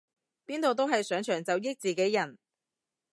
[0.47, 2.39] 邊度都係上場就益自己人